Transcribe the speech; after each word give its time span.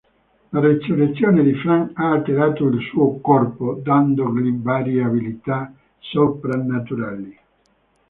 La 0.49 0.59
resurrezione 0.61 1.43
di 1.43 1.53
Frank 1.53 1.91
ha 1.93 2.09
alterato 2.13 2.65
il 2.65 2.81
suo 2.89 3.19
corpo, 3.19 3.75
dandogli 3.83 4.51
varie 4.59 5.03
abilità 5.03 5.71
soprannaturali. 5.99 7.37